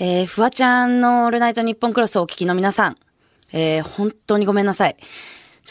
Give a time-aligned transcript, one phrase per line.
[0.00, 2.96] えー、フワちゃんのオールナイトニッポンクロスをお聞きの皆さん、
[3.52, 4.94] えー、本当にごめんなさい。
[4.94, 5.04] ちょっ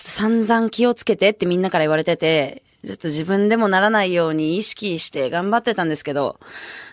[0.04, 6.42] と散々気をつけてってみんなから言われてて、ちょっと自分でもならないように意識して頑張ってたんですけど、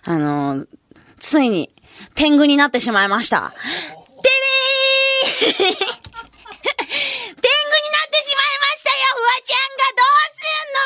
[0.05, 0.65] あの、
[1.19, 1.75] ついに
[2.15, 3.51] 天狗になってしまいました。
[3.51, 3.57] て
[5.49, 5.83] れー 天狗になって
[8.23, 10.09] しまいましたよ、フワちゃんがどう
[10.39, 10.81] すんの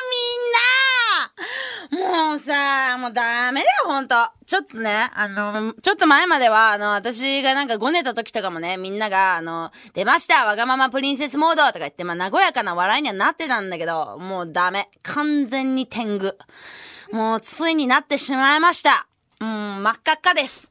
[1.90, 4.14] みんなもうさ、もうダメだよ、ほんと。
[4.46, 14.90] ちょっとね、あの、ちょっと前までは、あの、私がなんかごねた時とかもね、みんなが、あの、出ましたわがままプリンセスモードとか言って、まあ、和やかな笑いにはなってたんだけど、もうダメ。
[15.02, 16.36] 完全に天狗。
[17.10, 19.08] もう、ついになってしまいました。
[19.40, 20.67] うん、真っ赤っかです。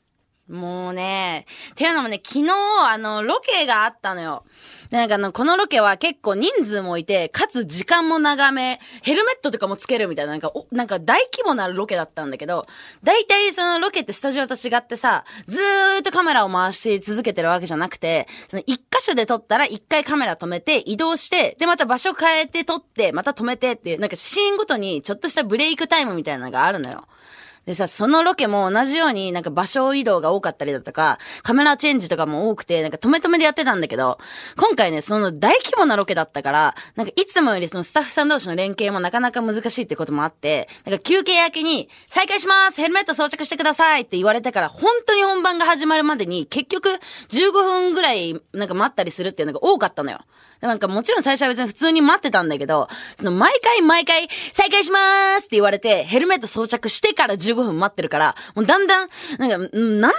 [0.50, 2.54] もうね、ていうのもね、昨日、
[2.90, 4.46] あの、ロケがあったのよ。
[4.92, 12.66] なんかあの、このロケは結構人数もいて、かつ時間も長め、ヘルメットとかもつけるみたいな、なんか、お、なんか大規模なロケだったんだけど、
[13.04, 27.06] 大体そのロケってスタジオと違ってさ、ずーっとカメラを回し続けてるわけじゃなくて、その一箇所で撮ったら一回カメラ止めて、移動して、で、また場所変えて撮って、また止めてっていう、なんかシーンごとにちょっとしたブレイクタイムみたいなのがあるのよ。
[27.68, 34.20] でさ、そのロケも同じようになんか場所移動が多かったりだとか、カメラチェンジとかも多くて、なんか止め止めでやってたんだけど、
[34.56, 46.88] 今回ね、その大規模なロケだったから、なんかいつもよりそのスタッフさん同士の連携もなかなか難しいってこともあって、なんか休憩明けに、再開しますヘルメット装着してくださいって言われてから、本当に本番が始まるまでに、結局
[47.28, 50.20] 15分ぐらいなんか待ったりするっていうのが多かったのよ。
[50.62, 59.68] なんかもちろん最初は別に普通に待ってたんだけど、その毎回毎回再開しまーすって言われて、ヘルメット装着してから15分待ってるから、もうだんだん、なんか、な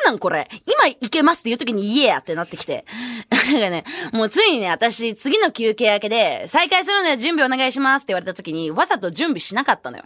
[0.01, 0.49] んなんこれ？
[0.67, 2.85] 今行けますって言う時に言えやってなってきて。
[3.31, 10.05] なんかね、もうついにね、私次の休憩明けで、再開するので準備お願いしますって言われた時に、わざと準備しなかったのよ。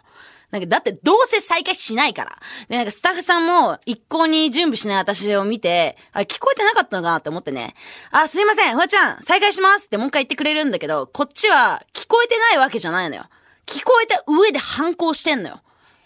[0.53, 2.39] なんか、だってどうせ再開しないから。
[2.69, 7.75] で、なんかスタッフさんも一向に準備しない私を見て、あ、聞こえてなかったのかなって思ってね。
[8.11, 13.25] あ、すいません、フワちゃん、再開しますってもう一回言ってくれるんだけど、こっちは聞こえてないわけじゃないのよ。
[13.67, 15.63] 聞こえた上で反抗してんのよ。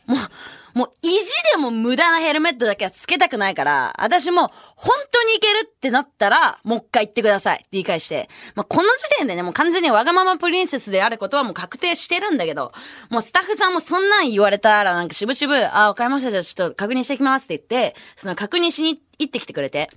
[0.06, 0.17] も
[0.75, 7.56] う、もう意地でも無駄なヘルメットだけはつけたくないから、私も本当にいけるってなったら、もう一回言ってください。
[7.56, 12.72] って言い返して、まあ、この時点でね、もう完全にわがままプリンセスであることはもう確定してるんだけど、
[13.11, 19.91] もうスタッフさんもそんなん言われたらなんか渋々、あ、わかりました、じゃあちょっと確認してきますって言って、その確認しに行ってきてくれて。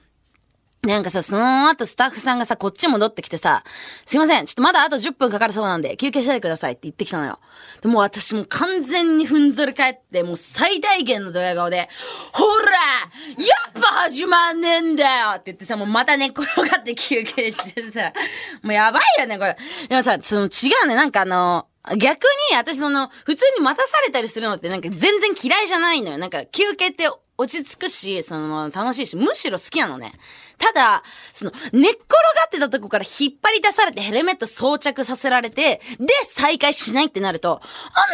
[0.81, 3.63] なんかさ、その後スタッフさんがさ、こっち戻ってきてさ、
[4.05, 7.39] すいません、ちょっとまだあと10分かかるそうなんで、休憩しててくださいって言ってきたのよ。
[7.81, 11.89] でも私も完全にふんぞり返って、もう最大限のドヤ顔で、
[12.31, 18.13] ほらやっぱ始まんねえんだよって言ってさ、もうまた寝転がって休憩してさ、
[18.61, 19.57] もうやばいよね、これ。
[19.89, 21.67] でもさ、その違うね、なんかあの、
[21.97, 26.17] 逆に私その、普通に待たされたりするのってなんか全然嫌いじゃないのよ。
[26.17, 30.11] なんか休憩って落ち着くし、その、楽しいし、むしろ好きなのね。
[30.57, 37.61] ただ、その、寝っ転がってたとこから引っ張り出されてヘルメット装着させられて、で、再開しないってなると、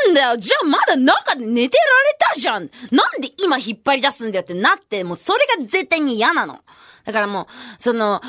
[0.05, 6.59] なんだよ、じゃあまだ中で寝てられたじゃんなんで今引っ張り出すんだよってなって、もうそれが絶対に嫌なの。
[7.03, 8.21] だからもう、その、は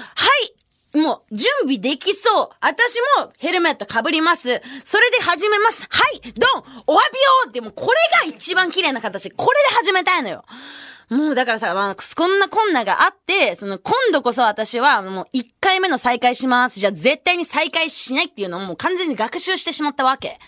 [0.47, 0.56] い、
[0.97, 2.49] もう、準備できそう。
[2.61, 4.49] 私もヘルメット被ります。
[4.85, 5.87] それで始めます。
[5.91, 6.99] はい、ドンお詫びよ
[7.47, 9.31] うってもうこれが一番綺麗な形。
[9.31, 10.45] これで始めたいのよ。
[11.09, 16.81] もうだからさ、まあ、こんなこんながあって、その今度こそ私はもう1回目の再開します。
[16.81, 20.41] じゃあ絶対に再開しないっていうのをもう完全に学習してしまったわけ。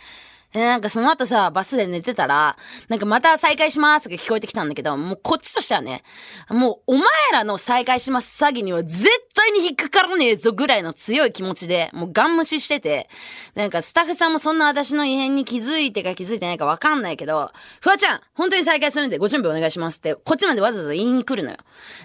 [0.52, 2.56] で、なんかその後さ、バスで寝てたら、
[2.88, 6.02] なんかまた再開しますが聞こえてきたんだけど、もうこっちとしてはね、
[6.48, 9.08] もうお前らの再開します詐欺には絶
[9.48, 13.08] 対に引っかからねえぞぐらいの強い気持ちで、もうガン無視してて、
[13.54, 17.50] なんかスタッフさんもそんな私の異変に気づいてか気づいてないかわかんないけど、
[17.80, 21.56] フワちゃん、本当に再開するんでご準備お願いしますって、こっちまでわざわざ言いに来るのよ。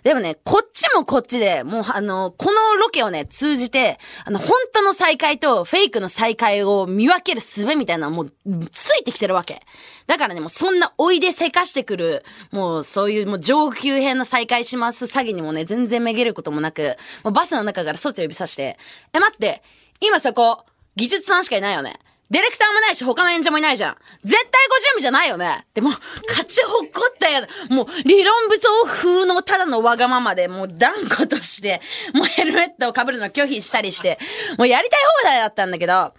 [0.03, 8.33] でもね、こっちもこっちで、もうあの、このロケをね、通じて、あの、本当の再開とフェイクの再開を見分ける術みたいなのもう
[8.71, 9.61] ついてきてるわけ。
[10.07, 18.77] だからね、もうそんなおいでせかしてくる、もうそういうもう上級編の再開します詐欺にもね、全然めげることもなく、もうバスの中から外呼びさして、
[19.13, 19.63] え、待って、
[19.99, 20.65] 今そこ、
[20.95, 21.99] 技術さんしかいないよね。
[22.29, 23.97] ディレクターもないし、他の演者もいないじゃん。
[24.23, 25.67] 絶対ご準備じゃないよね。
[25.75, 25.89] でも、
[26.29, 31.79] 勝ち誇ったやもう、理論武装風のただのわがままで、もう断固として、
[32.13, 34.17] もうヘルメットを被るの拒否したりして、
[34.57, 36.13] もうやりたい放題だったんだけど、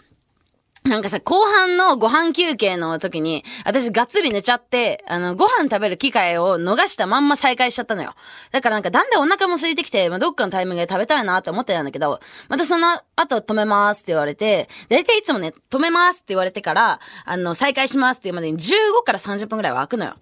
[0.87, 8.15] なんかさ、後半のご飯休憩の時に、私がっつり寝ちゃって、あの、ご飯食べる機会を逃したまんま再開しちゃったのよ。
[8.53, 12.21] だからなんかだんだんお腹も空いてきて、まあ、どっかのタイミングで食べたいなって思ってたんだけど、
[12.51, 18.71] またその後止めますって言われて、だいたいいつもね、止めますって言われてから、あの、再開しますっていうまでに15
[19.07, 20.17] から30分くらいは空くのよ。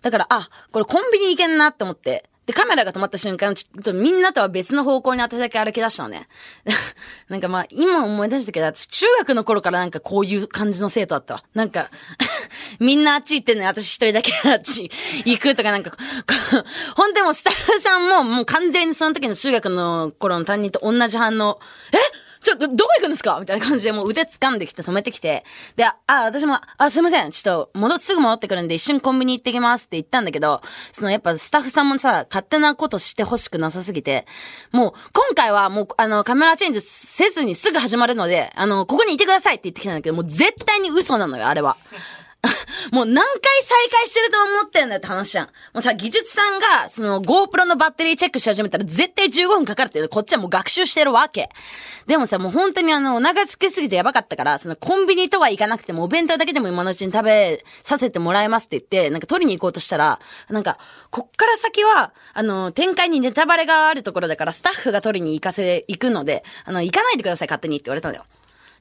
[0.00, 6.28] だから、あ、これコンビニ行けんなって思って、で、カメラが止まった瞬間、ちょっとみんなとは別の方向に私だけ歩き出したのね。
[7.28, 11.44] なんかまあ、今思い出したけど、私中学の頃からなんかこういう感じの生徒だったわ。
[11.54, 11.90] なんか、
[12.78, 14.90] みんなあっち行ってんのに私一人だけあっち
[15.24, 15.90] 行くとかなんか、
[16.94, 21.58] ほんでもスタッフさんももう完全にその時の中学の頃の担任と同じ反応。
[21.92, 22.25] え？
[22.46, 23.40] ちょ、っと、どこ行くんですか？
[23.40, 25.44] みたいな感じでもう腕掴んできて止めてきて。
[25.74, 27.32] で、あ、私も、あ、すいません。
[27.32, 30.62] ちょっと、戻、すぐ戻ってくるんで一瞬コンビニ行ってきますって言ったんだけど、
[30.92, 34.26] そのやっぱスタッフさんもさ、勝手なことしてほしくなさすぎて、
[34.70, 41.76] もう、今回はもう、あの、カメラチェンジせずにすぐ始まるので、あの、ここにいてくださいって言ってきたんだけど、もう絶対に嘘なのよ、あれは。
[42.92, 45.46] もう何回再開してると思ってんだよって話じゃん。
[45.46, 51.48] もうさ、技術さんが、その GoPro のバッテリーチェックし始めたら絶対15分かかるっていうこっちはもう学習してるわけ。
[52.06, 60.78] でもさ、もう本当にあの、お腹空きすぎてやばかったから、そのコンビニとは行かなくても、お弁当だけでも今のうちに食べさせてもらえますって言って、なんか取りに行こうとしたら、なんか、
[61.10, 68.24] こっから先は、あの、展開にネタバレがあるところだから、スタッフが取りに行かせ、行くので、あの、行かないでください、勝手にって言われたんだよ。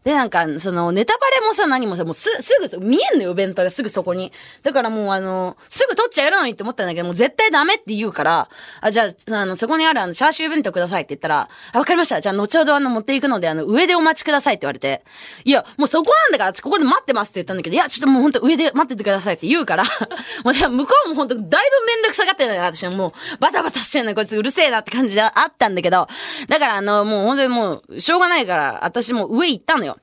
[0.06, 4.32] で、なんか、その、ネタバレもさ、何もさ、もうす、すぐ、見えんのよ、弁当がすぐそこに。
[4.62, 8.48] だからもう、あの、すぐ取っちゃえるのにって思ったんだけど、もう絶対ダメって言うから、
[8.82, 12.22] あ、じゃあ、あの、そこにあるあの、チャーシュー弁当くださいって言ったら、あ、わかりました。
[12.22, 15.04] じゃあ、後ほどあの、持っていくので、あの、上でお待ちくださいって言われて、
[15.44, 19.86] いや、もうそこなんだから、ここで待ってますって言ったんだけど、いや、ちょっともうほんと上で待っててくださいって言うから、
[20.46, 26.08] もう、向こうもほんと、だいぶめんどくさがってんだから、私はもう、バタバタしてんのこいつうるせえなって感じであったんだけど、
[26.48, 29.95] だからあの、もう本当にもう、しょうがないから、私も上行ったのよ。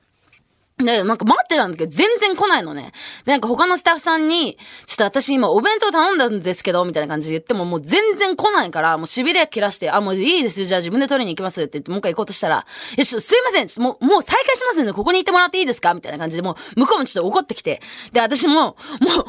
[0.79, 2.93] で、なんか待ってたんだけど、全然来ないのね。
[3.25, 12.65] で、なんか他のスタッフさんに、ちょっと私今お弁当頼んだんですけど、みたいな感じで言っても、もう全然来ないから、もう痺れ切らして、あ、もういいですよ、じゃあ自分で取りに行きますって言って、もう一回行こうとしたら、
[12.97, 15.93] いや、ちょっとすいません、ちょっともう、もう再開しますんで、ここに行ってもらっていいですか？
[15.93, 17.81] みたいな感じで、もう、向こうもちょっと怒ってきて。
[18.11, 18.75] で、私も、もう、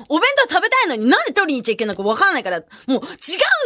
[0.09, 3.05] お弁当食べたいのになんで取りに行っちゃいけないのかわからないから、もう、違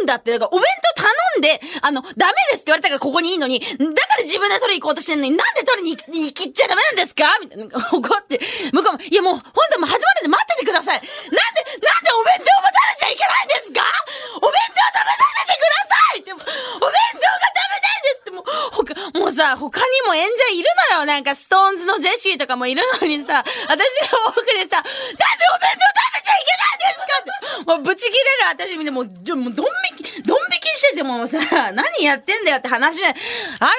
[0.01, 0.65] うんだって、だからお弁
[0.97, 3.73] 当頼んで、あの、ダメですって言われたからここにいいのに、だか
[4.17, 7.25] ら自分で取りに行こうとしてんのに、なんで取りに行きっちゃダメなんですか？
[7.41, 8.39] みたいな、 怒って、
[8.73, 10.99] 向こうも、いやもう、本当もう始まるんで待っててください。
[10.99, 11.07] なんで、
[11.85, 13.81] なんでお弁当も食べちゃいけないんですか？
[14.37, 21.05] お弁当食べさせてくださいって、お弁当が食べたいんですって、もう、他、もうさ、他にも演者いるのよ。
[21.05, 23.77] なんか、ストーンズのジェシーとかもいるのにさ、私
[24.11, 24.97] が奥でさ、なんで
[25.55, 29.65] お弁当食べちゃいけないんですかって、もうブチ切れる私見て、もう、ちょ、もうドン
[29.97, 31.37] 引き、ドン引きしててもさ、
[31.73, 33.13] 何やってんだよって話あ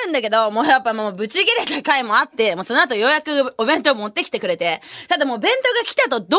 [0.05, 6.38] るんだけど、もうやっぱもうブチ切れた回もあって、もうその後ようやくお弁当持ってきてくれて、ただもう弁当が来たと同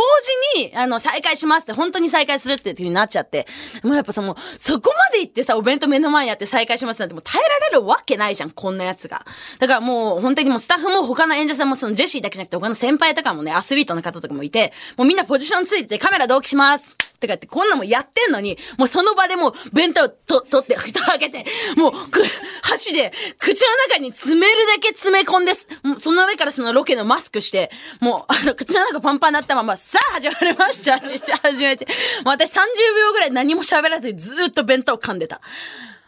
[0.55, 3.47] 時に、あの、再開しますって、本当に再開するっていう風になっちゃって、
[3.83, 9.25] もうやっぱさ、もう、そこまで行ってさ、お弁当目の前にあって再開しますなんてもう耐えられるわけないじゃん、こんなやつが。
[9.59, 16.95] だからもう、本当にもうスタッフも他の演者さんもそのジェシーだけじゃなくて他の先輩とかもね、アスリートの方とかもいて、もうみんなポジションついててカメラ同期します。
[17.21, 21.45] とかってこんなもやってんのに、もうその場でもう弁当と、取って、蓋開けて、
[21.77, 22.21] もう、く、
[22.61, 25.67] 箸で、口の中に詰めるだけ詰め込んです。
[25.81, 31.91] もうその上からそのロケのマスクして、もう、 あの、口の中パンパンになったまま、さあ始まりましたって言って始めて、も
[32.25, 32.61] う私30
[32.99, 35.41] 秒ぐらい何も喋らずにずーっと弁当噛んでた。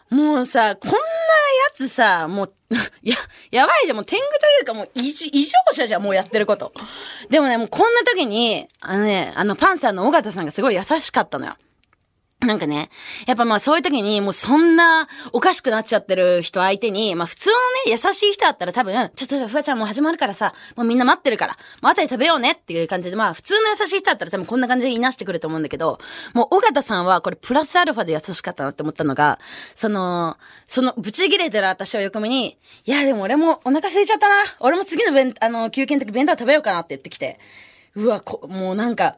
[0.10, 1.02] もうさ、こんなや
[1.76, 2.54] つさ、もう、
[3.02, 3.16] や、
[3.50, 3.96] やばいじゃん。
[3.96, 6.72] もう天狗というかもう異異常者じゃん、もうやってること。
[7.30, 11.56] でもね、もうこんな時に、あのね、あのパンサーの尾形さんがすごい優しかったのよ。
[12.46, 12.90] なんかね、
[13.28, 26.00] やっぱまあそういう時にもうそんなおかしくなっちゃってる人相手に、まあ普通のね、優しい人だったら多分、ちょっとじゃあフワちゃんもう始まるからさ、もうみんな待ってるから、もう後で食べようねっていう感じで、まあ普通の優しい人だったら多分こんな感じでいなしてくると思うんだけど、
[26.34, 29.40] もう尾形さんはこれプラスアルファで優しかったなって思ったのが、
[29.76, 34.36] その、そのブチ切れてる私を横目に、いやでも俺もお腹空いちゃったな。
[34.60, 37.40] 俺も次の弁、あの、休憩の時弁当食べようかなって言ってきて。
[37.96, 39.18] うわ、こ、もうなんか、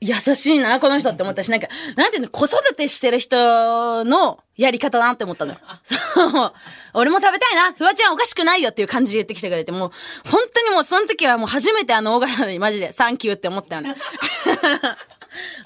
[0.00, 5.58] 優しいな、この人って思ったし、なんか、なんていうの、子育てしてる人のやり方だなって思ったのよ。
[5.84, 6.52] そう。
[6.94, 9.90] 俺も食べたいな、フワちゃんおかしくないよっていう感じで言ってきてくれて、もう、
[10.30, 13.94] 本当にもうその時はもう初めてあの、大型にマジでサンキューって思ったの。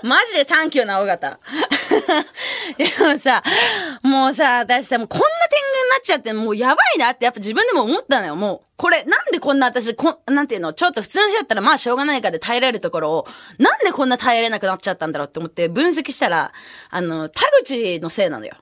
[0.03, 1.39] マジでサンキューな、尾形。
[2.77, 3.43] でもさ、
[4.03, 8.69] もうさ、私さ、もうこんな天狗になっちゃって、もうやばいなってやっぱ自分でも思ったのよ、もう。
[8.77, 13.27] これ、なんでこんな私、こなんていうの、ちょっと普通の人だったらまあしょうがないかで耐えられるところを、
[13.59, 16.53] なんでこんな耐えれなくなっちゃったんだろうって思って分析したら、
[16.91, 18.55] あの、田口のせいなのよ。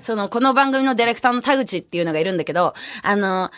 [0.00, 3.50] その、この番組のディレクターの田口っていうのがいるんだけど、あの、あ、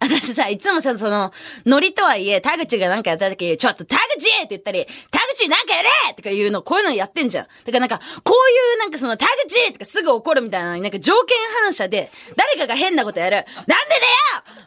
[0.00, 1.32] 私さ、いつもさ、その、
[1.64, 7.44] ノリとはいえ、田口がなんかやった時、ちょっと田口って言ったり、田口なんかやれとか言うの、こういうのやってんじゃん。
[7.44, 13.36] だからなんか、こういうなんかその、田口とかすぐ怒るみたいなのになんか条件反射で、誰かが変なことやる。
[13.36, 13.76] なんでだよ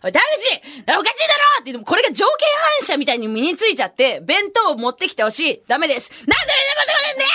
[0.04, 0.26] お、田口
[0.88, 2.48] おかしいだろって言っても、これが条件
[2.80, 5.64] 反射みたいに身についちゃって、弁当を持ってきてほしい。
[5.68, 6.12] ダメです。
[6.12, 7.30] なんで持ってこねんだよ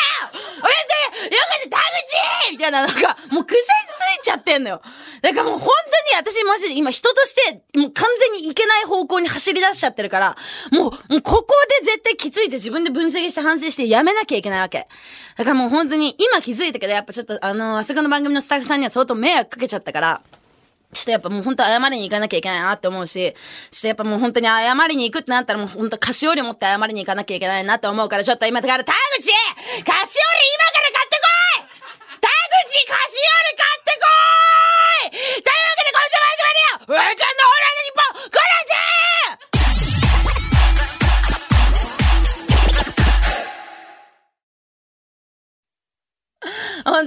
[0.63, 1.79] お弁当よかった田
[2.47, 3.63] 口みたいなのが、もう癖つ
[4.21, 4.83] いちゃってんのよ。
[5.23, 10.37] だからもう本当に私マジで今人として、もう完全にいけない方向に走り出しちゃってるから、
[10.73, 11.47] もう、もうここ
[11.81, 14.87] で絶対気づいて自分で分析して反省してやめなきゃいけないわけ。
[15.37, 20.23] だからもう本当に今気づいたけど、やっぱちょっとあの、あそこの番組のスタッフさんには相当迷惑かけちゃったから、
[20.93, 23.35] ちょっとやっぱもう本当謝りに行かなきゃいけないなって思うし、
[23.71, 29.35] ちょっとやっぱもう本当に謝りに行くってなったらもう本当菓子折り持って謝りに行かなきゃいけないなって思うから、ちょっと今だから、田口菓子折り
[29.83, 29.97] 今から
[30.95, 31.14] 買って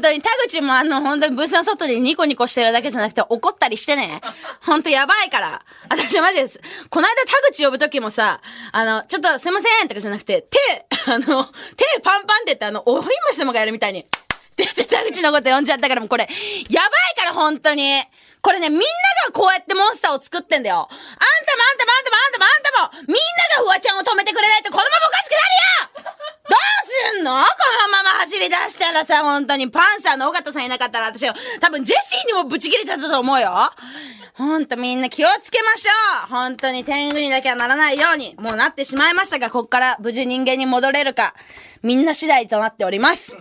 [0.07, 4.21] 当に、田口もあの、本当にブースの外でニコニコしてるだけじゃなくて怒ったりしてね。
[4.61, 5.61] 本当やばいから。
[5.89, 6.59] 私マジです。
[6.89, 14.09] この間田口呼ぶ時もさ、あの、ちょっとすいませんとかじゃなくて、手、あの、手パンパンって言ってあの、お姫様がやるみたいに、って
[14.57, 16.27] 言って田口のこと呼んじゃったからもうこれ、
[16.69, 18.01] やばいから本当に。
[18.41, 18.85] これね、みんな
[19.27, 20.77] がこうやってモンスターを作ってんだよ。
[20.77, 23.21] あんたもあんたもあんたもあんたもあんたも、みんな
[23.57, 26.17] がフワちゃんを止めてくれないとこのままおかしくなるよ
[26.49, 27.31] どうすんの？
[27.33, 33.51] このまま走り出したらさ、本当にパンサーの尾形さんいなかったら私は、多分ジェシーにもブチ切れたと思うよ。
[34.35, 35.91] ほんとみんな気をつけましょ
[36.25, 41.33] う本当に天狗にだけはならないように、もうなってしまいましたが、こっから無事人間に戻れるか、
[41.81, 43.35] みんな次第となっております。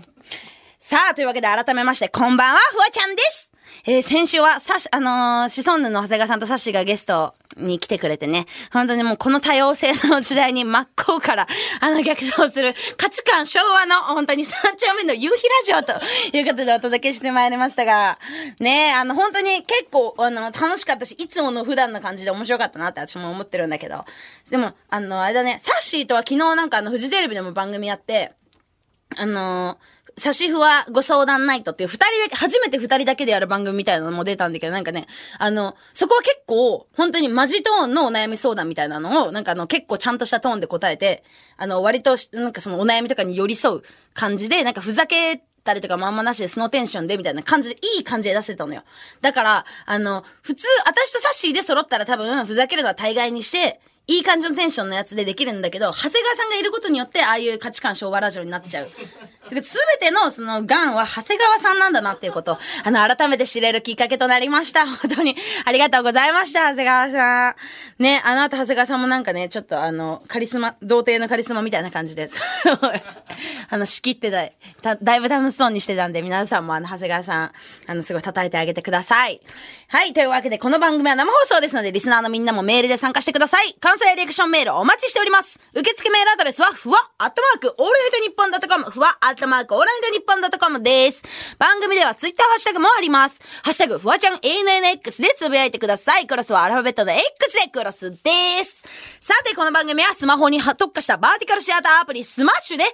[0.81, 3.46] さあ、というわけで改めまして、こんばんは、フワちゃんです
[3.89, 11.47] えー、先週は、さし、あのー、シソンヌの長谷川さんとサッシがゲストに来てくれてね、本当にもうこの多様性の時代に真っ向から、
[11.79, 15.93] あの、逆走する価値観昭和の、本当に三丁目の夕日ラジオと
[16.37, 18.19] いうことでお届けしてまいりましたが、
[18.59, 24.05] ねあの、本当に結構、あの、楽しかったし、いつもの普段の感じで面白かったなって私も思ってるんだけど、
[24.51, 28.33] でも、あの、あれだね、サッシーとは昨日なんかあの、フジテレビでも番組やって、
[29.17, 35.07] あのー差しふわご相談ナイトっていう二人だけ、初めて二人だけでやる番組みたいなのも出たんだけど、なんかね、
[35.39, 41.23] あの、そこは結構、本当にマジトーンのお悩み相談みたいなのを、なんかあの、結構ちゃんとしたトーンで答えて、
[41.59, 43.83] あの、割と、なんかそのお悩みとかに寄り添う
[44.15, 48.85] 感じで、なんかふざけたりとかまんまなしで素のテンションでみたいな感じで、いい感じで出せたのよ。
[49.21, 58.89] だから、あの、普通、私とサッシーで揃ったら多分、ふざけるのは大概にして、いい感じのテンションのやつでできるんだけど、長谷川さんがいることによって、ああいう価値観昭和ラジオになっちゃう。
[59.63, 64.87] すべてのそのガンは長谷川さんなんだなっていうこと、あの、改めて知れるきっかけとなりました。
[64.87, 67.51] 本当に、ありがとうございました、長谷川さ
[67.99, 68.03] ん。
[68.03, 72.41] ね、あの後長谷川さんもなんかね、ちょっとあの、カリスマ、童貞のカリスマみたいな感じです。
[73.71, 77.53] あの、仕切ってた、だいぶ楽しそうにしてたんで、皆さんもあの、長谷川さん、
[77.87, 79.41] あの、すごい叩いてあげてください。
[79.89, 83.73] はい、というわけで、この番組は生放送ですので、リスナーのみんなもメールで参加してください。
[83.79, 85.61] 感想、リアクションメールお待ちしております。
[85.75, 91.23] 受付メールアドレスは、ふわ、アットマーク、オールナイトニッポンドットコム、ふわ、アットマーク、オールナイトニッポンドットコムです。
[91.61, 93.39] 番組ではツイッターハッシュタグもあります。
[93.63, 96.27] ハッシュタグ、フワちゃん ANNX でつぶやいてください。
[96.27, 98.83] クロスはアルファベットの X でクロスです。
[99.21, 102.93] さて、この番組はスマホに特化したバーティカルシアターアプリスマッシュで、ラジ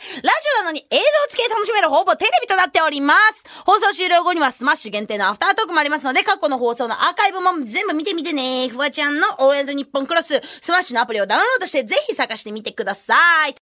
[0.60, 3.44] オなのに映像付きで楽しめるほぼテレビとなっております。
[3.64, 8.68] 放送終了後にはスマッシュ限定のアフタートークもありますので、過去の放送のアーカイブも全部見てみてね。
[8.68, 13.14] フワちゃんのオールナイトニッポンクロス、スマッシュのアプリをダウンロードしてぜひ探してみてくださ
[13.48, 13.50] い。